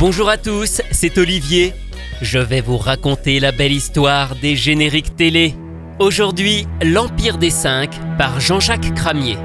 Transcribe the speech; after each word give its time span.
Bonjour 0.00 0.30
à 0.30 0.38
tous, 0.38 0.80
c'est 0.92 1.18
Olivier. 1.18 1.74
Je 2.22 2.38
vais 2.38 2.62
vous 2.62 2.78
raconter 2.78 3.38
la 3.38 3.52
belle 3.52 3.70
histoire 3.72 4.34
des 4.34 4.56
génériques 4.56 5.14
télé. 5.14 5.54
Aujourd'hui, 5.98 6.66
L'Empire 6.82 7.36
des 7.36 7.50
Cinq 7.50 7.90
par 8.16 8.40
Jean-Jacques 8.40 8.94
Cramier. 8.94 9.36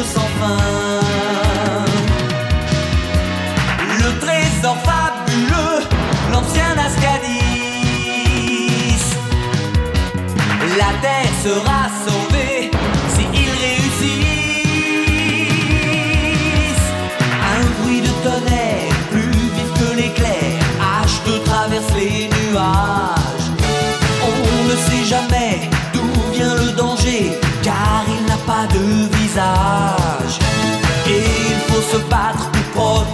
Sans 0.00 0.30
fin. 0.40 0.56
Le 3.98 4.18
trésor 4.20 4.76
fabuleux, 4.88 5.80
l'ancien 6.32 6.74
Ascadis. 6.78 7.42
La 10.78 10.92
terre 11.02 11.34
sera 11.44 11.90
sauvée 12.06 12.70
s'ils 13.14 13.54
réussissent. 13.64 14.22
Un 17.54 17.64
bruit 17.82 18.00
de 18.00 18.12
tonnerre, 18.24 18.94
plus 19.10 19.30
vif 19.54 19.70
que 19.78 19.88
l'éclair, 19.94 20.52
H2 21.04 21.28
traverse 21.44 21.92
les 21.94 22.28
nuages. 22.28 23.21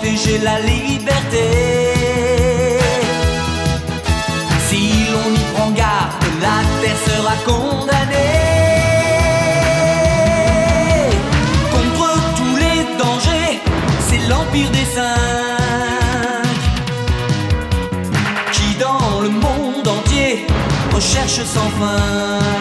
Protéger 0.08 0.38
la 0.38 0.58
liberté. 0.60 1.46
Si 4.68 4.90
l'on 5.12 5.34
y 5.34 5.44
prend 5.54 5.70
garde, 5.70 6.12
la 6.40 6.58
terre 6.80 7.00
sera 7.06 7.34
condamnée. 7.44 8.16
Contre 11.72 12.08
tous 12.36 12.56
les 12.56 12.80
dangers, 12.98 13.60
c'est 14.08 14.22
l'Empire 14.28 14.70
des 14.70 14.86
Cinq 14.96 15.08
qui 18.52 18.74
dans 18.76 19.20
le 19.20 19.30
monde 19.30 19.86
entier 19.86 20.46
recherche 20.92 21.40
sans 21.44 21.70
fin. 21.78 22.57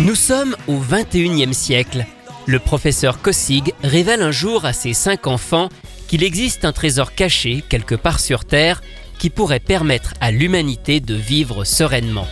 Nous 0.00 0.14
sommes 0.14 0.56
au 0.66 0.78
21e 0.78 1.52
siècle. 1.52 2.06
Le 2.46 2.58
professeur 2.58 3.20
Kossig 3.20 3.74
révèle 3.84 4.22
un 4.22 4.30
jour 4.30 4.64
à 4.64 4.72
ses 4.72 4.94
cinq 4.94 5.26
enfants 5.26 5.68
qu'il 6.08 6.24
existe 6.24 6.64
un 6.64 6.72
trésor 6.72 7.14
caché 7.14 7.62
quelque 7.68 7.94
part 7.94 8.18
sur 8.18 8.46
Terre 8.46 8.80
qui 9.18 9.28
pourrait 9.28 9.60
permettre 9.60 10.14
à 10.22 10.30
l'humanité 10.30 11.00
de 11.00 11.14
vivre 11.14 11.64
sereinement. 11.64 12.26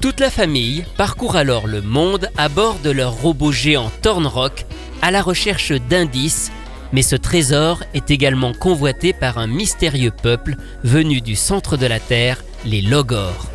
Toute 0.00 0.20
la 0.20 0.30
famille 0.30 0.86
parcourt 0.96 1.36
alors 1.36 1.66
le 1.66 1.82
monde 1.82 2.30
à 2.38 2.48
bord 2.48 2.78
de 2.82 2.90
leur 2.90 3.12
robot 3.12 3.52
géant 3.52 3.90
Thornrock 4.00 4.64
à 5.02 5.10
la 5.10 5.20
recherche 5.20 5.72
d'indices, 5.72 6.50
mais 6.90 7.02
ce 7.02 7.16
trésor 7.16 7.82
est 7.92 8.10
également 8.10 8.54
convoité 8.54 9.12
par 9.12 9.36
un 9.36 9.46
mystérieux 9.46 10.10
peuple 10.10 10.56
venu 10.84 11.20
du 11.20 11.36
centre 11.36 11.76
de 11.76 11.84
la 11.84 12.00
Terre, 12.00 12.42
les 12.64 12.80
Logors. 12.80 13.50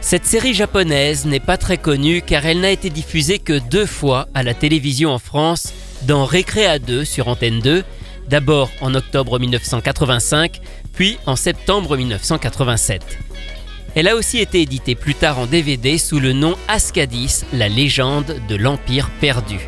Cette 0.00 0.24
série 0.24 0.54
japonaise 0.54 1.26
n'est 1.26 1.40
pas 1.40 1.58
très 1.58 1.76
connue 1.76 2.22
car 2.22 2.46
elle 2.46 2.60
n'a 2.60 2.70
été 2.70 2.88
diffusée 2.88 3.38
que 3.38 3.58
deux 3.68 3.84
fois 3.84 4.28
à 4.32 4.42
la 4.42 4.54
télévision 4.54 5.10
en 5.10 5.18
France, 5.18 5.74
dans 6.06 6.24
Récréa 6.24 6.78
2 6.78 7.04
sur 7.04 7.28
Antenne 7.28 7.60
2, 7.60 7.84
d'abord 8.30 8.70
en 8.80 8.94
octobre 8.94 9.38
1985, 9.38 10.62
puis 10.94 11.18
en 11.26 11.36
septembre 11.36 11.98
1987. 11.98 13.18
Elle 13.94 14.08
a 14.08 14.16
aussi 14.16 14.38
été 14.38 14.60
éditée 14.60 14.94
plus 14.94 15.14
tard 15.14 15.38
en 15.38 15.46
DVD 15.46 15.98
sous 15.98 16.20
le 16.20 16.32
nom 16.32 16.56
Ascadis, 16.68 17.44
la 17.52 17.68
légende 17.68 18.36
de 18.48 18.54
l'Empire 18.54 19.10
perdu. 19.20 19.58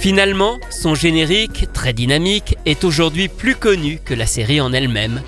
Finalement, 0.00 0.58
son 0.70 0.94
générique, 0.94 1.66
très 1.72 1.92
dynamique, 1.92 2.56
est 2.64 2.84
aujourd'hui 2.84 3.28
plus 3.28 3.56
connu 3.56 3.98
que 4.04 4.14
la 4.14 4.26
série 4.26 4.60
en 4.60 4.72
elle-même. 4.72 5.22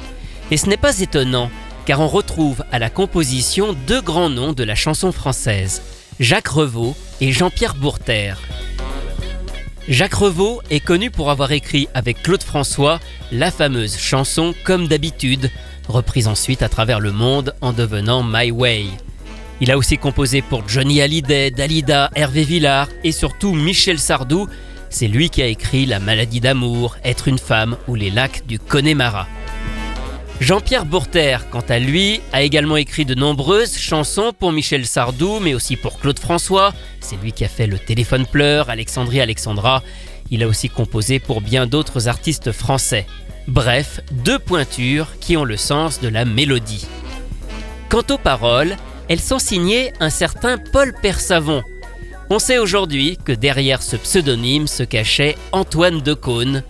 Et 0.50 0.56
ce 0.56 0.68
n'est 0.68 0.76
pas 0.76 1.00
étonnant, 1.00 1.50
car 1.86 2.00
on 2.00 2.08
retrouve 2.08 2.64
à 2.72 2.78
la 2.78 2.88
composition 2.88 3.76
deux 3.86 4.00
grands 4.00 4.30
noms 4.30 4.52
de 4.52 4.64
la 4.64 4.74
chanson 4.74 5.12
française, 5.12 5.82
Jacques 6.18 6.48
Revaux 6.48 6.96
et 7.20 7.32
Jean-Pierre 7.32 7.74
Bourter. 7.74 8.34
Jacques 9.88 10.14
Revaux 10.14 10.62
est 10.70 10.80
connu 10.80 11.10
pour 11.10 11.30
avoir 11.30 11.50
écrit 11.50 11.88
avec 11.94 12.22
Claude 12.22 12.42
François 12.42 13.00
la 13.32 13.50
fameuse 13.50 13.98
chanson 13.98 14.54
Comme 14.64 14.86
d'habitude, 14.86 15.50
reprise 15.90 16.28
ensuite 16.28 16.62
à 16.62 16.68
travers 16.68 17.00
le 17.00 17.12
monde 17.12 17.54
en 17.60 17.72
devenant 17.72 18.22
My 18.22 18.50
Way. 18.50 18.86
Il 19.60 19.70
a 19.70 19.76
aussi 19.76 19.98
composé 19.98 20.40
pour 20.42 20.68
Johnny 20.68 21.02
Hallyday, 21.02 21.50
Dalida, 21.50 22.10
Hervé 22.14 22.44
Villard 22.44 22.88
et 23.04 23.12
surtout 23.12 23.52
Michel 23.52 23.98
Sardou. 23.98 24.48
C'est 24.88 25.08
lui 25.08 25.28
qui 25.30 25.42
a 25.42 25.46
écrit 25.46 25.86
La 25.86 26.00
maladie 26.00 26.40
d'amour, 26.40 26.96
Être 27.04 27.28
une 27.28 27.38
femme 27.38 27.76
ou 27.86 27.94
Les 27.94 28.10
lacs 28.10 28.46
du 28.46 28.58
Connemara. 28.58 29.26
Jean-Pierre 30.40 30.86
Bourter, 30.86 31.36
quant 31.50 31.64
à 31.68 31.78
lui, 31.78 32.22
a 32.32 32.40
également 32.40 32.78
écrit 32.78 33.04
de 33.04 33.14
nombreuses 33.14 33.76
chansons 33.76 34.32
pour 34.36 34.52
Michel 34.52 34.86
Sardou, 34.86 35.38
mais 35.38 35.52
aussi 35.52 35.76
pour 35.76 36.00
Claude 36.00 36.18
François. 36.18 36.72
C'est 37.00 37.20
lui 37.20 37.32
qui 37.32 37.44
a 37.44 37.48
fait 37.48 37.66
Le 37.66 37.78
téléphone 37.78 38.24
pleure, 38.24 38.70
Alexandrie 38.70 39.20
Alexandra. 39.20 39.82
Il 40.30 40.42
a 40.42 40.48
aussi 40.48 40.70
composé 40.70 41.18
pour 41.18 41.42
bien 41.42 41.66
d'autres 41.66 42.08
artistes 42.08 42.52
français. 42.52 43.06
Bref, 43.48 44.00
deux 44.12 44.38
pointures 44.38 45.08
qui 45.20 45.36
ont 45.36 45.44
le 45.44 45.58
sens 45.58 46.00
de 46.00 46.08
la 46.08 46.24
mélodie. 46.24 46.86
Quant 47.90 48.04
aux 48.08 48.18
paroles, 48.18 48.76
elles 49.08 49.20
sont 49.20 49.38
signées 49.38 49.92
un 50.00 50.10
certain 50.10 50.56
Paul 50.56 50.94
Persavon. 51.02 51.62
On 52.30 52.38
sait 52.38 52.58
aujourd'hui 52.58 53.18
que 53.22 53.32
derrière 53.32 53.82
ce 53.82 53.96
pseudonyme 53.96 54.68
se 54.68 54.84
cachait 54.84 55.36
Antoine 55.52 56.00
Decaune. 56.00 56.62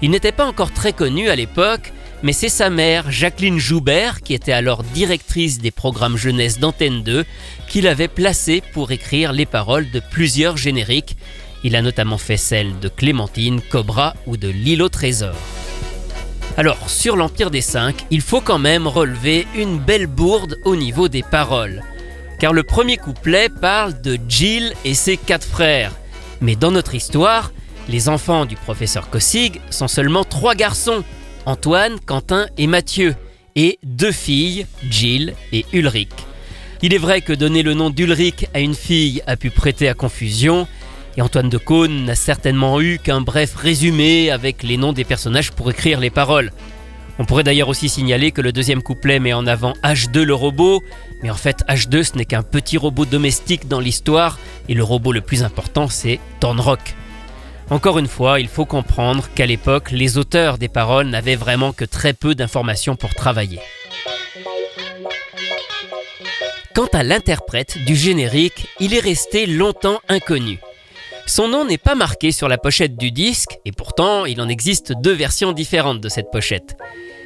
Il 0.00 0.12
n'était 0.12 0.30
pas 0.30 0.46
encore 0.46 0.72
très 0.72 0.92
connu 0.92 1.28
à 1.28 1.34
l'époque, 1.34 1.92
mais 2.22 2.32
c'est 2.32 2.50
sa 2.50 2.68
mère, 2.68 3.10
Jacqueline 3.10 3.58
Joubert, 3.58 4.20
qui 4.20 4.34
était 4.34 4.52
alors 4.52 4.82
directrice 4.82 5.58
des 5.58 5.70
programmes 5.70 6.16
jeunesse 6.16 6.58
d'Antenne 6.58 7.02
2, 7.02 7.24
qui 7.68 7.80
l'avait 7.80 8.08
placé 8.08 8.62
pour 8.72 8.92
écrire 8.92 9.32
les 9.32 9.46
paroles 9.46 9.90
de 9.90 10.00
plusieurs 10.00 10.56
génériques. 10.56 11.16
Il 11.64 11.76
a 11.76 11.82
notamment 11.82 12.18
fait 12.18 12.36
celles 12.36 12.78
de 12.78 12.88
Clémentine, 12.88 13.60
Cobra 13.62 14.14
ou 14.26 14.36
de 14.36 14.52
au 14.82 14.88
trésor. 14.88 15.34
Alors, 16.56 16.90
sur 16.90 17.16
l'Empire 17.16 17.50
des 17.50 17.60
Cinq, 17.62 18.04
il 18.10 18.20
faut 18.20 18.40
quand 18.40 18.58
même 18.58 18.86
relever 18.86 19.46
une 19.54 19.78
belle 19.78 20.06
bourde 20.06 20.58
au 20.64 20.76
niveau 20.76 21.08
des 21.08 21.22
paroles. 21.22 21.82
Car 22.38 22.52
le 22.52 22.64
premier 22.64 22.96
couplet 22.96 23.48
parle 23.48 24.00
de 24.02 24.18
Jill 24.28 24.74
et 24.84 24.94
ses 24.94 25.16
quatre 25.16 25.46
frères. 25.46 25.92
Mais 26.40 26.56
dans 26.56 26.70
notre 26.70 26.94
histoire, 26.94 27.52
les 27.88 28.08
enfants 28.08 28.44
du 28.44 28.56
professeur 28.56 29.08
Kossig 29.10 29.60
sont 29.70 29.88
seulement 29.88 30.24
trois 30.24 30.54
garçons, 30.54 31.02
Antoine, 31.46 31.98
Quentin 32.04 32.46
et 32.58 32.66
Mathieu, 32.66 33.14
et 33.56 33.78
deux 33.82 34.12
filles, 34.12 34.66
Jill 34.88 35.34
et 35.52 35.64
Ulrich. 35.72 36.10
Il 36.82 36.94
est 36.94 36.98
vrai 36.98 37.20
que 37.20 37.32
donner 37.32 37.62
le 37.62 37.74
nom 37.74 37.90
d'Ulrich 37.90 38.46
à 38.54 38.60
une 38.60 38.74
fille 38.74 39.22
a 39.26 39.36
pu 39.36 39.50
prêter 39.50 39.88
à 39.88 39.94
confusion, 39.94 40.66
et 41.16 41.22
Antoine 41.22 41.48
de 41.48 41.58
Caunes 41.58 42.04
n'a 42.04 42.14
certainement 42.14 42.80
eu 42.80 42.98
qu'un 42.98 43.20
bref 43.20 43.54
résumé 43.54 44.30
avec 44.30 44.62
les 44.62 44.76
noms 44.76 44.92
des 44.92 45.04
personnages 45.04 45.52
pour 45.52 45.70
écrire 45.70 46.00
les 46.00 46.10
paroles. 46.10 46.52
On 47.18 47.24
pourrait 47.24 47.44
d'ailleurs 47.44 47.68
aussi 47.68 47.88
signaler 47.88 48.30
que 48.30 48.40
le 48.40 48.52
deuxième 48.52 48.82
couplet 48.82 49.18
met 49.18 49.34
en 49.34 49.46
avant 49.46 49.74
H2 49.82 50.22
le 50.22 50.34
robot, 50.34 50.82
mais 51.22 51.30
en 51.30 51.34
fait 51.34 51.64
H2 51.68 52.02
ce 52.02 52.16
n'est 52.16 52.24
qu'un 52.24 52.42
petit 52.42 52.78
robot 52.78 53.04
domestique 53.04 53.68
dans 53.68 53.80
l'histoire, 53.80 54.38
et 54.68 54.74
le 54.74 54.84
robot 54.84 55.12
le 55.12 55.20
plus 55.20 55.42
important 55.42 55.88
c'est 55.88 56.18
Thornrock. 56.40 56.80
Encore 57.70 58.00
une 58.00 58.08
fois, 58.08 58.40
il 58.40 58.48
faut 58.48 58.64
comprendre 58.64 59.28
qu'à 59.34 59.46
l'époque, 59.46 59.92
les 59.92 60.18
auteurs 60.18 60.58
des 60.58 60.68
paroles 60.68 61.06
n'avaient 61.06 61.36
vraiment 61.36 61.72
que 61.72 61.84
très 61.84 62.12
peu 62.12 62.34
d'informations 62.34 62.96
pour 62.96 63.14
travailler. 63.14 63.60
Quant 66.74 66.88
à 66.92 67.04
l'interprète 67.04 67.78
du 67.84 67.94
générique, 67.94 68.66
il 68.80 68.92
est 68.92 69.00
resté 69.00 69.46
longtemps 69.46 70.00
inconnu. 70.08 70.58
Son 71.26 71.46
nom 71.46 71.64
n'est 71.64 71.78
pas 71.78 71.94
marqué 71.94 72.32
sur 72.32 72.48
la 72.48 72.58
pochette 72.58 72.96
du 72.96 73.12
disque, 73.12 73.58
et 73.64 73.70
pourtant 73.70 74.24
il 74.24 74.40
en 74.40 74.48
existe 74.48 74.92
deux 75.00 75.12
versions 75.12 75.52
différentes 75.52 76.00
de 76.00 76.08
cette 76.08 76.32
pochette. 76.32 76.76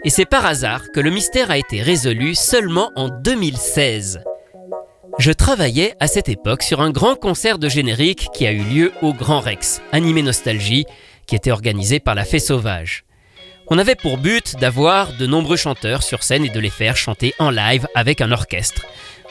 Et 0.04 0.10
c'est 0.10 0.26
par 0.26 0.44
hasard 0.44 0.82
que 0.92 1.00
le 1.00 1.10
mystère 1.10 1.50
a 1.50 1.56
été 1.56 1.80
résolu 1.80 2.34
seulement 2.34 2.90
en 2.96 3.08
2016. 3.08 4.20
Je 5.18 5.30
travaillais 5.30 5.94
à 6.00 6.08
cette 6.08 6.28
époque 6.28 6.62
sur 6.62 6.80
un 6.80 6.90
grand 6.90 7.14
concert 7.14 7.58
de 7.58 7.68
générique 7.68 8.28
qui 8.34 8.46
a 8.46 8.52
eu 8.52 8.64
lieu 8.64 8.92
au 9.00 9.12
Grand 9.12 9.38
Rex, 9.38 9.80
animé 9.92 10.22
Nostalgie, 10.22 10.86
qui 11.26 11.36
était 11.36 11.52
organisé 11.52 12.00
par 12.00 12.16
la 12.16 12.24
Fée 12.24 12.40
Sauvage. 12.40 13.04
On 13.68 13.78
avait 13.78 13.94
pour 13.94 14.18
but 14.18 14.56
d'avoir 14.60 15.16
de 15.16 15.26
nombreux 15.26 15.56
chanteurs 15.56 16.02
sur 16.02 16.24
scène 16.24 16.44
et 16.44 16.50
de 16.50 16.58
les 16.58 16.68
faire 16.68 16.96
chanter 16.96 17.32
en 17.38 17.50
live 17.50 17.86
avec 17.94 18.20
un 18.20 18.32
orchestre. 18.32 18.84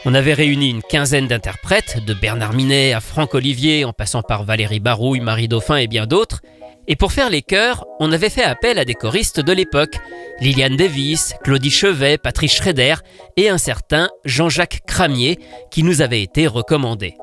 On 0.06 0.14
avait 0.14 0.34
réuni 0.34 0.70
une 0.70 0.82
quinzaine 0.82 1.28
d'interprètes, 1.28 2.02
de 2.04 2.14
Bernard 2.14 2.54
Minet 2.54 2.94
à 2.94 3.00
Franck 3.00 3.34
Olivier, 3.34 3.84
en 3.84 3.92
passant 3.92 4.22
par 4.22 4.44
Valérie 4.44 4.80
Barouille, 4.80 5.20
Marie 5.20 5.48
Dauphin 5.48 5.76
et 5.76 5.86
bien 5.86 6.06
d'autres. 6.06 6.40
Et 6.86 6.96
pour 6.96 7.12
faire 7.12 7.30
les 7.30 7.42
chœurs, 7.42 7.86
on 7.98 8.12
avait 8.12 8.30
fait 8.30 8.42
appel 8.42 8.78
à 8.78 8.84
des 8.84 8.94
choristes 8.94 9.40
de 9.40 9.52
l'époque, 9.52 9.96
Liliane 10.40 10.76
Davis, 10.76 11.34
Claudie 11.42 11.70
Chevet, 11.70 12.18
Patrice 12.18 12.54
Schrader 12.54 12.96
et 13.36 13.48
un 13.48 13.58
certain 13.58 14.10
Jean-Jacques 14.24 14.80
Cramier 14.86 15.38
qui 15.70 15.82
nous 15.82 16.02
avait 16.02 16.22
été 16.22 16.46
recommandé. 16.46 17.14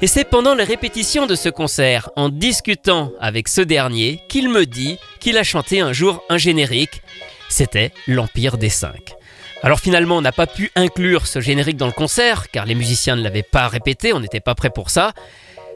Et 0.00 0.06
c'est 0.06 0.24
pendant 0.24 0.54
les 0.54 0.64
répétitions 0.64 1.26
de 1.26 1.34
ce 1.34 1.48
concert, 1.48 2.10
en 2.16 2.28
discutant 2.28 3.12
avec 3.20 3.48
ce 3.48 3.60
dernier, 3.60 4.20
qu'il 4.28 4.48
me 4.48 4.66
dit 4.66 4.98
qu'il 5.20 5.38
a 5.38 5.44
chanté 5.44 5.80
un 5.80 5.92
jour 5.92 6.22
un 6.28 6.38
générique. 6.38 7.02
C'était 7.48 7.92
l'Empire 8.06 8.58
des 8.58 8.70
Cinq. 8.70 9.14
Alors 9.62 9.80
finalement, 9.80 10.18
on 10.18 10.20
n'a 10.20 10.32
pas 10.32 10.46
pu 10.46 10.70
inclure 10.74 11.26
ce 11.26 11.40
générique 11.40 11.76
dans 11.76 11.86
le 11.86 11.92
concert, 11.92 12.50
car 12.50 12.66
les 12.66 12.74
musiciens 12.74 13.16
ne 13.16 13.22
l'avaient 13.22 13.42
pas 13.42 13.68
répété, 13.68 14.12
on 14.12 14.20
n'était 14.20 14.40
pas 14.40 14.54
prêt 14.54 14.68
pour 14.68 14.90
ça. 14.90 15.12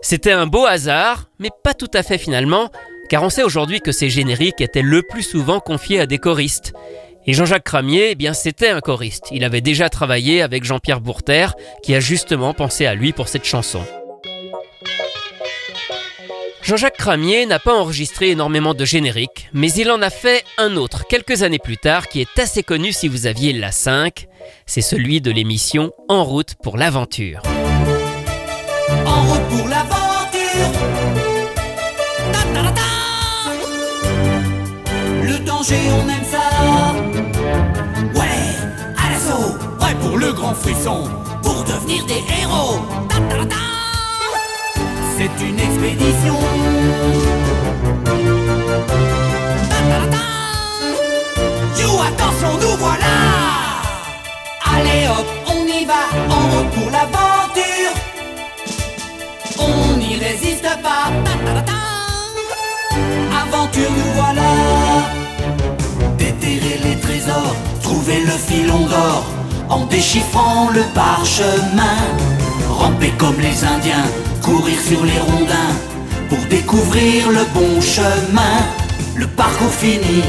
C'était 0.03 0.33
un 0.33 0.47
beau 0.47 0.65
hasard, 0.65 1.29
mais 1.39 1.51
pas 1.65 1.75
tout 1.75 1.91
à 1.93 2.03
fait 2.03 2.19
finalement, 2.19 2.71
car 3.09 3.23
on 3.23 3.31
sait 3.31 3.43
aujourd'hui 3.43 3.81
que 3.81 3.93
ces 3.93 4.11
génériques 4.11 4.61
étaient 4.61 4.83
le 4.83 5.03
plus 5.03 5.23
souvent 5.23 5.61
confiés 5.61 6.01
à 6.01 6.07
des 6.07 6.19
choristes. 6.19 6.73
Et 7.27 7.33
Jean-Jacques 7.35 7.65
Cramier, 7.65 8.11
eh 8.13 8.15
bien 8.15 8.33
c'était 8.33 8.71
un 8.71 8.81
choriste. 8.81 9.27
Il 9.33 9.45
avait 9.45 9.61
déjà 9.61 9.91
travaillé 9.91 10.41
avec 10.41 10.65
Jean-Pierre 10.65 11.01
Bourter, 11.01 11.49
qui 11.83 11.95
a 11.95 12.01
justement 12.01 12.55
pensé 12.55 12.87
à 12.87 12.95
lui 12.95 13.13
pour 13.13 13.29
cette 13.29 13.45
chanson. 13.45 13.83
Jean-Jacques 16.63 16.99
Cramier 16.99 17.47
n'a 17.47 17.59
pas 17.59 17.75
enregistré 17.75 18.31
énormément 18.31 18.75
de 18.75 18.85
génériques, 18.85 19.49
mais 19.55 19.73
il 19.73 19.91
en 19.91 20.03
a 20.03 20.11
fait 20.11 20.45
un 20.59 20.77
autre 20.77 21.07
quelques 21.09 21.43
années 21.43 21.59
plus 21.59 21.79
tard 21.79 22.09
qui 22.09 22.21
est 22.21 22.39
assez 22.39 22.63
connu 22.63 22.93
si 22.93 23.09
vous 23.09 23.27
aviez 23.27 23.53
la 23.53 23.73
5. 23.73 24.27
C'est 24.67 24.83
celui 24.83 25.21
de 25.21 25.31
l'émission 25.31 25.93
En 26.09 26.25
route 26.25 26.55
pour 26.63 26.77
l'aventure. 26.77 27.43
Pour 29.59 29.69
l'aventure. 29.69 30.71
Le 35.25 35.39
danger, 35.41 35.81
on 35.99 36.09
aime 36.09 36.25
ça. 36.31 36.47
Ouais, 38.15 38.41
à 38.97 39.11
l'assaut. 39.11 39.57
Ouais, 39.81 39.95
pour 40.01 40.17
le 40.17 40.33
grand 40.33 40.55
frisson. 40.55 41.09
Pour 41.43 41.65
devenir 41.65 42.07
des 42.07 42.23
héros. 42.41 42.83
C'est 45.17 45.45
une 45.45 45.59
expédition. 45.59 46.39
You, 51.77 51.91
attention, 52.07 52.53
nous 52.61 52.77
voilà. 52.79 53.15
Allez 54.73 55.09
hop, 55.09 55.27
on 55.49 55.67
y 55.67 55.85
va, 55.85 56.03
en 56.33 56.43
route 56.51 56.71
pour 56.71 56.91
l'aventure. 56.93 57.28
Aventure, 63.43 63.91
nous 63.91 64.13
voilà. 64.15 64.51
Déterrer 66.19 66.79
les 66.85 66.97
trésors, 67.01 67.57
trouver 67.83 68.21
le 68.21 68.33
filon 68.33 68.87
d'or, 68.87 69.25
en 69.71 69.87
déchiffrant 69.87 70.69
le 70.75 70.83
parchemin. 70.95 71.99
Ramper 72.69 73.13
comme 73.17 73.41
les 73.41 73.65
Indiens, 73.65 74.09
courir 74.43 74.79
sur 74.79 75.05
les 75.05 75.19
rondins, 75.19 75.75
pour 76.29 76.39
découvrir 76.51 77.31
le 77.31 77.45
bon 77.55 77.81
chemin. 77.81 78.59
Le 79.17 79.27
parcours 79.27 79.73
fini, 79.73 80.23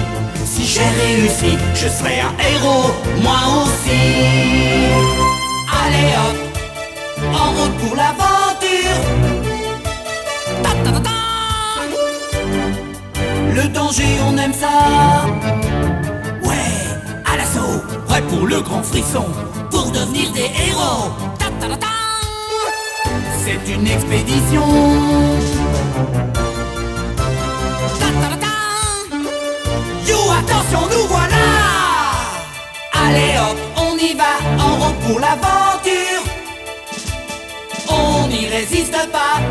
si 0.45 0.65
j'ai 0.65 0.89
réussi, 1.01 1.58
je 1.75 1.88
serai 1.89 2.22
un 2.22 2.34
héros, 2.50 2.91
moi 3.22 3.39
aussi. 3.62 4.01
Allez 5.81 6.13
hop, 6.22 6.38
en 7.34 7.50
route 7.51 7.77
pour 7.81 7.96
l'aventure. 7.96 9.19
Le 13.62 13.68
danger, 13.68 14.06
on 14.25 14.38
aime 14.38 14.54
ça. 14.54 15.25
Ouais, 16.44 16.72
à 17.25 17.36
l'assaut, 17.36 17.84
prêt 18.08 18.22
pour 18.22 18.48
le 18.48 18.62
grand 18.62 18.82
frisson, 18.82 19.25
pour 19.70 19.92
devenir 19.92 20.32
des 20.32 20.50
héros. 20.68 21.12
C'est 23.44 23.74
une 23.74 23.86
expédition. 23.86 24.66
You, 30.08 30.20
attention, 30.39 30.82
nous 30.94 31.08
voilà. 31.10 31.46
Allez 32.94 33.34
hop, 33.42 33.58
on 33.75 33.98
y 33.98 34.13
va, 34.13 34.63
en 34.63 34.75
route 34.78 35.00
pour 35.06 35.20
l'aventure. 35.20 36.24
On 37.89 38.28
n'y 38.30 38.48
résiste 38.48 38.96
pas. 39.12 39.42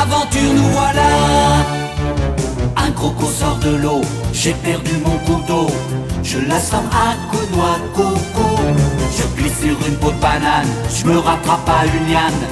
Aventure, 0.00 0.52
nous 0.54 0.70
voilà. 0.70 1.10
Un 2.76 2.90
croco 2.92 3.26
sort 3.26 3.58
de 3.58 3.76
l'eau, 3.76 4.00
j'ai 4.32 4.52
perdu 4.52 4.92
mon 5.04 5.18
couteau. 5.26 5.66
Je 6.22 6.38
l'assomme 6.38 6.88
à 6.92 7.16
coups 7.30 7.50
noix 7.50 7.78
coco. 7.94 8.48
Je 9.16 9.24
glisse 9.36 9.58
sur 9.58 9.76
une 9.88 9.96
peau 9.96 10.12
de 10.12 10.20
banane, 10.20 10.68
je 10.94 11.04
me 11.04 11.18
rattrape 11.18 11.68
à 11.68 11.84
une 11.86 12.12
liane 12.12 12.42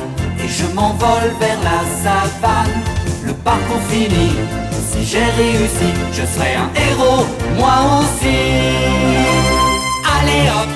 et 0.42 0.48
je 0.48 0.66
m'envole 0.74 1.30
vers 1.38 1.60
la 1.62 1.84
savane. 2.02 2.82
Le 3.24 3.32
parcours 3.32 3.82
fini, 3.90 4.30
si 4.90 5.04
j'ai 5.04 5.24
réussi, 5.24 5.90
je 6.12 6.22
serai 6.26 6.54
un 6.56 6.70
héros, 6.74 7.26
moi 7.56 7.76
aussi. 8.00 8.38
Allez 10.14 10.48
hop, 10.56 10.70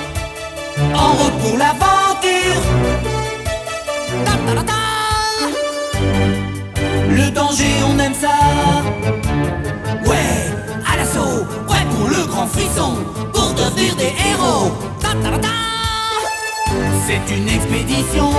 en 0.95 1.11
route 1.17 1.37
pour 1.41 1.57
l'aventure. 1.57 2.01
Le 7.21 7.29
danger, 7.29 7.73
on 7.87 7.99
aime 7.99 8.15
ça. 8.15 8.35
Ouais, 10.09 10.39
à 10.91 10.97
l'assaut, 10.97 11.45
ouais 11.69 11.85
pour 11.91 12.07
le 12.09 12.25
grand 12.25 12.47
frisson, 12.47 12.95
pour 13.31 13.53
devenir 13.53 13.95
des 13.95 14.13
héros. 14.29 14.71
C'est 17.05 17.35
une 17.35 17.47
expédition. 17.47 18.31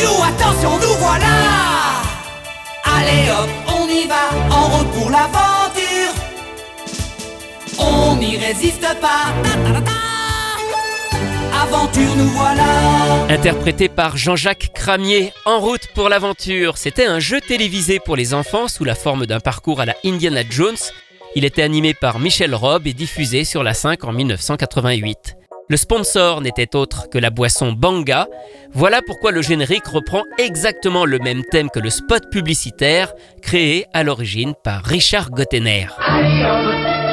You, 0.00 0.12
attention, 0.30 0.78
nous 0.82 0.96
voilà 0.98 1.36
Allez 2.84 3.28
hop, 3.30 3.50
on 3.68 3.88
y 3.88 4.06
va, 4.06 4.24
en 4.54 4.64
route 4.68 4.90
pour 4.92 5.10
l'aventure 5.10 6.12
On 7.78 8.16
n'y 8.16 8.36
résiste 8.36 8.86
pas 9.00 10.09
Nous 12.16 12.28
voilà 12.28 12.64
Interprété 13.28 13.90
par 13.90 14.16
Jean-Jacques 14.16 14.70
Cramier, 14.74 15.34
En 15.44 15.60
route 15.60 15.88
pour 15.94 16.08
l'aventure, 16.08 16.78
c'était 16.78 17.04
un 17.04 17.18
jeu 17.18 17.38
télévisé 17.38 17.98
pour 18.02 18.16
les 18.16 18.32
enfants 18.32 18.66
sous 18.66 18.84
la 18.84 18.94
forme 18.94 19.26
d'un 19.26 19.40
parcours 19.40 19.80
à 19.80 19.84
la 19.84 19.94
Indiana 20.02 20.40
Jones. 20.48 20.78
Il 21.34 21.44
était 21.44 21.62
animé 21.62 21.92
par 21.92 22.18
Michel 22.18 22.54
Robb 22.54 22.86
et 22.86 22.94
diffusé 22.94 23.44
sur 23.44 23.62
la 23.62 23.74
5 23.74 24.04
en 24.04 24.12
1988. 24.12 25.36
Le 25.68 25.76
sponsor 25.76 26.40
n'était 26.40 26.74
autre 26.74 27.10
que 27.10 27.18
la 27.18 27.28
boisson 27.28 27.72
Banga. 27.72 28.26
Voilà 28.72 29.02
pourquoi 29.06 29.30
le 29.30 29.42
générique 29.42 29.86
reprend 29.86 30.24
exactement 30.38 31.04
le 31.04 31.18
même 31.18 31.44
thème 31.44 31.68
que 31.68 31.78
le 31.78 31.90
spot 31.90 32.30
publicitaire 32.30 33.12
créé 33.42 33.84
à 33.92 34.02
l'origine 34.02 34.54
par 34.64 34.82
Richard 34.82 35.30
Gottener. 35.30 35.88
Allez 35.98 37.09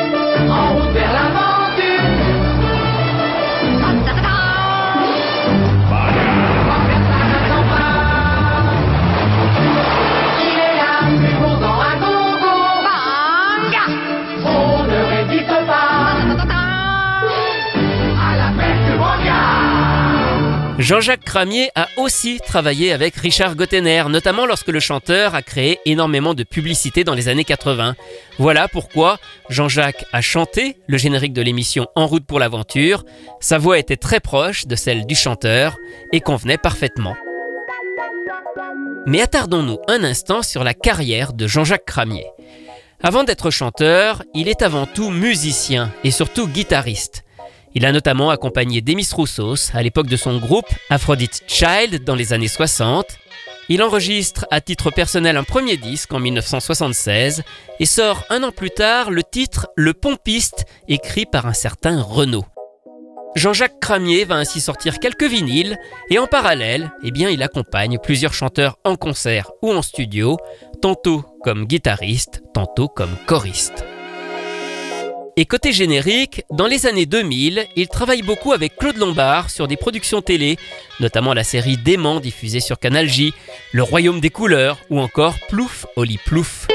Jean-Jacques 20.87 21.25
Cramier 21.25 21.69
a 21.75 21.89
aussi 21.97 22.39
travaillé 22.39 22.93
avec 22.93 23.13
Richard 23.17 23.57
Gottener, 23.57 24.05
notamment 24.07 24.45
lorsque 24.45 24.69
le 24.69 24.79
chanteur 24.79 25.35
a 25.35 25.41
créé 25.41 25.79
énormément 25.85 26.33
de 26.33 26.43
publicités 26.43 27.03
dans 27.03 27.13
les 27.13 27.27
années 27.27 27.43
80. 27.43 27.97
Voilà 28.39 28.69
pourquoi 28.69 29.19
Jean-Jacques 29.49 30.05
a 30.13 30.21
chanté 30.21 30.77
le 30.87 30.97
générique 30.97 31.33
de 31.33 31.41
l'émission 31.41 31.87
En 31.95 32.07
route 32.07 32.25
pour 32.25 32.39
l'aventure. 32.39 33.03
Sa 33.41 33.57
voix 33.57 33.77
était 33.77 33.97
très 33.97 34.21
proche 34.21 34.65
de 34.65 34.77
celle 34.77 35.05
du 35.05 35.13
chanteur 35.13 35.75
et 36.13 36.21
convenait 36.21 36.57
parfaitement. 36.57 37.17
Mais 39.05 39.19
attardons-nous 39.19 39.79
un 39.89 40.05
instant 40.05 40.41
sur 40.41 40.63
la 40.63 40.73
carrière 40.73 41.33
de 41.33 41.47
Jean-Jacques 41.47 41.83
Cramier. 41.83 42.27
Avant 43.03 43.25
d'être 43.25 43.49
chanteur, 43.51 44.23
il 44.33 44.47
est 44.47 44.61
avant 44.61 44.85
tout 44.85 45.09
musicien 45.09 45.91
et 46.05 46.11
surtout 46.11 46.47
guitariste. 46.47 47.25
Il 47.77 47.85
a 47.85 47.91
notamment 47.91 48.31
accompagné 48.31 48.81
Demis 48.81 49.07
Roussos 49.13 49.69
à 49.75 49.83
l'époque 49.83 50.07
de 50.07 50.17
son 50.17 50.39
groupe 50.39 50.65
Aphrodite 50.89 51.43
Child 51.45 52.03
dans 52.03 52.15
les 52.15 52.33
années 52.33 52.47
60. 52.47 53.05
Il 53.69 53.83
enregistre 53.83 54.47
à 54.49 54.61
titre 54.61 54.89
personnel 54.89 55.37
un 55.37 55.43
premier 55.43 55.77
disque 55.77 56.11
en 56.11 56.19
1976 56.19 57.43
et 57.79 57.85
sort 57.85 58.23
un 58.31 58.41
an 58.41 58.51
plus 58.51 58.71
tard 58.71 59.11
le 59.11 59.21
titre 59.21 59.67
Le 59.75 59.93
Pompiste 59.93 60.65
écrit 60.87 61.27
par 61.27 61.45
un 61.45 61.53
certain 61.53 62.01
Renaud. 62.01 62.45
Jean-Jacques 63.35 63.79
Cramier 63.79 64.25
va 64.25 64.37
ainsi 64.37 64.59
sortir 64.59 64.97
quelques 64.97 65.29
vinyles 65.29 65.77
et 66.09 66.17
en 66.17 66.25
parallèle, 66.25 66.91
eh 67.03 67.11
bien, 67.11 67.29
il 67.29 67.43
accompagne 67.43 67.99
plusieurs 68.01 68.33
chanteurs 68.33 68.79
en 68.85 68.95
concert 68.95 69.51
ou 69.61 69.71
en 69.71 69.83
studio, 69.83 70.39
tantôt 70.81 71.23
comme 71.43 71.67
guitariste, 71.67 72.41
tantôt 72.55 72.87
comme 72.87 73.15
choriste. 73.27 73.85
Et 75.39 75.45
côté 75.45 75.71
générique, 75.71 76.43
dans 76.49 76.65
les 76.65 76.87
années 76.87 77.05
2000, 77.05 77.67
il 77.75 77.87
travaille 77.89 78.23
beaucoup 78.23 78.53
avec 78.53 78.75
Claude 78.75 78.97
Lombard 78.97 79.51
sur 79.51 79.67
des 79.67 79.77
productions 79.77 80.23
télé, 80.23 80.57
notamment 80.99 81.35
la 81.35 81.43
série 81.43 81.77
Dément 81.77 82.19
diffusée 82.19 82.59
sur 82.59 82.79
Canal 82.79 83.07
J, 83.07 83.35
Le 83.71 83.83
Royaume 83.83 84.19
des 84.19 84.31
couleurs 84.31 84.79
ou 84.89 84.99
encore 84.99 85.35
Plouf 85.47 85.85
Oli 85.95 86.17
Plouf. 86.25 86.65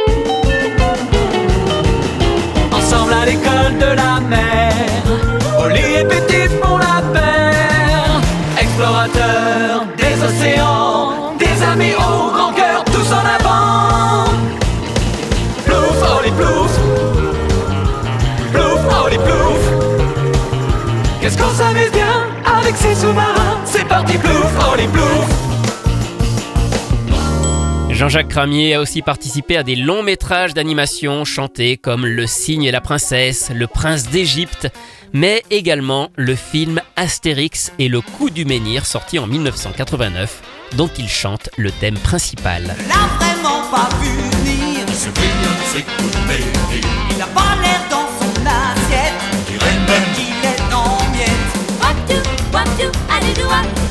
Plouf. 24.22 25.42
Jean-Jacques 27.90 28.28
Cramier 28.28 28.74
a 28.74 28.80
aussi 28.80 29.00
participé 29.00 29.56
à 29.56 29.62
des 29.62 29.76
longs 29.76 30.02
métrages 30.02 30.54
d'animation 30.54 31.24
chantés 31.24 31.76
comme 31.76 32.04
Le 32.04 32.26
cygne 32.26 32.64
et 32.64 32.72
la 32.72 32.80
princesse, 32.80 33.50
Le 33.54 33.66
prince 33.68 34.08
d'Égypte, 34.08 34.68
mais 35.12 35.42
également 35.50 36.10
le 36.16 36.34
film 36.34 36.80
Astérix 36.96 37.72
et 37.78 37.88
le 37.88 38.00
coup 38.00 38.30
du 38.30 38.44
menhir 38.44 38.86
sorti 38.86 39.18
en 39.18 39.26
1989, 39.26 40.42
dont 40.76 40.90
il 40.98 41.08
chante 41.08 41.50
le 41.56 41.70
thème 41.70 41.98
principal. 41.98 42.74
l'a 42.88 43.06
vraiment 43.18 43.62
pas 43.70 43.88
vu 44.00 44.10
venir. 44.10 44.86
Il 47.10 47.18
n'a 47.18 47.26
pas 47.26 47.56
l'air 47.62 47.82
dans 47.88 48.08
son 48.18 48.32
assiette. 48.46 49.14
Il 49.48 49.54
est 49.54 50.74
en 50.74 51.10
miettes. 51.12 51.52
À 53.08 53.81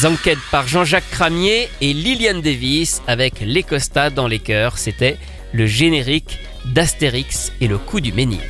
Zanked 0.00 0.38
par 0.50 0.66
Jean-Jacques 0.66 1.10
Cramier 1.10 1.68
et 1.82 1.92
Liliane 1.92 2.40
Davis 2.40 3.02
avec 3.06 3.34
Les 3.42 3.62
Costa 3.62 4.08
dans 4.08 4.28
les 4.28 4.38
cœurs. 4.38 4.78
C'était 4.78 5.18
le 5.52 5.66
générique 5.66 6.38
d'Astérix 6.64 7.52
et 7.60 7.68
le 7.68 7.76
coup 7.76 8.00
du 8.00 8.10
menhir. 8.10 8.40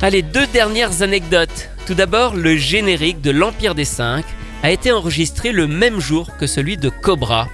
Allez, 0.00 0.22
deux 0.22 0.48
dernières 0.48 1.02
anecdotes. 1.02 1.68
Tout 1.86 1.94
d'abord, 1.94 2.34
le 2.34 2.56
générique 2.56 3.20
de 3.20 3.30
l'Empire 3.30 3.76
des 3.76 3.84
Cinq 3.84 4.24
a 4.64 4.72
été 4.72 4.90
enregistré 4.90 5.52
le 5.52 5.68
même 5.68 6.00
jour 6.00 6.36
que 6.36 6.48
celui 6.48 6.76
de 6.76 6.88
Cobra. 6.88 7.46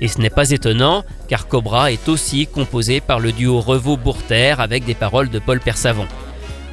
Et 0.00 0.08
ce 0.08 0.22
n'est 0.22 0.30
pas 0.30 0.52
étonnant, 0.52 1.04
car 1.28 1.48
Cobra 1.48 1.92
est 1.92 2.08
aussi 2.08 2.46
composé 2.46 3.02
par 3.02 3.20
le 3.20 3.30
duo 3.30 3.60
Revaux-Bourter 3.60 4.54
avec 4.58 4.86
des 4.86 4.94
paroles 4.94 5.28
de 5.28 5.38
Paul 5.38 5.60
Persavon. 5.60 6.08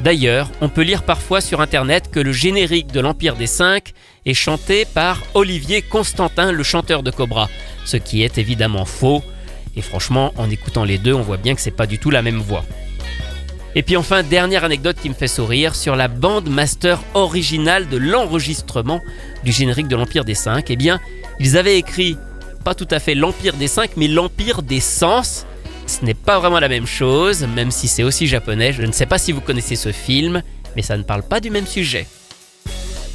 D'ailleurs, 0.03 0.49
on 0.61 0.69
peut 0.69 0.83
lire 0.83 1.03
parfois 1.03 1.41
sur 1.41 1.59
internet 1.59 2.09
que 2.11 2.19
le 2.19 2.31
générique 2.31 2.91
de 2.91 2.99
l'Empire 2.99 3.35
des 3.35 3.47
Cinq 3.47 3.93
est 4.25 4.33
chanté 4.33 4.85
par 4.85 5.23
Olivier 5.33 5.81
Constantin, 5.81 6.51
le 6.51 6.63
chanteur 6.63 7.01
de 7.01 7.09
Cobra, 7.09 7.49
ce 7.83 7.97
qui 7.97 8.23
est 8.23 8.37
évidemment 8.37 8.85
faux. 8.85 9.23
Et 9.75 9.81
franchement, 9.81 10.33
en 10.37 10.49
écoutant 10.49 10.83
les 10.83 10.97
deux, 10.97 11.13
on 11.13 11.21
voit 11.21 11.37
bien 11.37 11.55
que 11.55 11.61
c'est 11.61 11.71
pas 11.71 11.87
du 11.87 11.97
tout 11.97 12.11
la 12.11 12.21
même 12.21 12.39
voix. 12.39 12.63
Et 13.75 13.83
puis 13.83 13.97
enfin, 13.97 14.23
dernière 14.23 14.63
anecdote 14.63 14.97
qui 15.01 15.09
me 15.09 15.13
fait 15.13 15.27
sourire, 15.27 15.75
sur 15.75 15.95
la 15.95 16.07
bande 16.07 16.49
master 16.49 16.99
originale 17.13 17.87
de 17.89 17.97
l'enregistrement 17.97 19.01
du 19.43 19.51
générique 19.51 19.87
de 19.87 19.95
l'Empire 19.95 20.25
des 20.25 20.35
Cinq, 20.35 20.69
eh 20.69 20.75
bien, 20.75 20.99
ils 21.39 21.57
avaient 21.57 21.77
écrit 21.77 22.17
pas 22.63 22.75
tout 22.75 22.87
à 22.91 22.99
fait 22.99 23.15
l'Empire 23.15 23.53
des 23.53 23.67
Cinq, 23.67 23.91
mais 23.95 24.07
l'Empire 24.07 24.61
des 24.61 24.79
Sens. 24.79 25.45
Ce 25.87 26.03
n'est 26.03 26.13
pas 26.13 26.37
vraiment 26.37 26.59
la 26.59 26.67
même 26.67 26.85
chose, 26.85 27.47
même 27.55 27.71
si 27.71 27.87
c'est 27.87 28.03
aussi 28.03 28.27
japonais. 28.27 28.73
Je 28.73 28.83
ne 28.83 28.91
sais 28.91 29.05
pas 29.05 29.17
si 29.17 29.31
vous 29.31 29.41
connaissez 29.41 29.75
ce 29.75 29.91
film, 29.91 30.43
mais 30.75 30.81
ça 30.81 30.97
ne 30.97 31.03
parle 31.03 31.23
pas 31.23 31.39
du 31.39 31.49
même 31.49 31.65
sujet. 31.65 32.05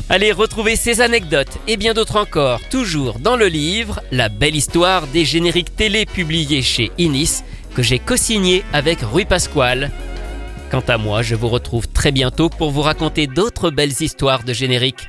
Allez, 0.08 0.32
retrouvez 0.32 0.74
ces 0.74 1.00
anecdotes 1.00 1.58
et 1.68 1.76
bien 1.76 1.94
d'autres 1.94 2.16
encore, 2.16 2.60
toujours 2.70 3.18
dans 3.18 3.36
le 3.36 3.46
livre 3.46 4.00
La 4.10 4.28
belle 4.28 4.56
histoire 4.56 5.06
des 5.06 5.24
génériques 5.24 5.76
télé 5.76 6.06
publiés 6.06 6.62
chez 6.62 6.90
Inis, 6.98 7.42
que 7.74 7.82
j'ai 7.82 7.98
co-signé 7.98 8.64
avec 8.72 9.00
Rui 9.00 9.26
Pasquale. 9.26 9.90
Quant 10.70 10.82
à 10.88 10.96
moi, 10.96 11.22
je 11.22 11.34
vous 11.34 11.48
retrouve 11.48 11.88
très 11.88 12.10
bientôt 12.10 12.48
pour 12.48 12.70
vous 12.70 12.82
raconter 12.82 13.26
d'autres 13.26 13.70
belles 13.70 14.00
histoires 14.00 14.44
de 14.44 14.52
génériques. 14.52 15.08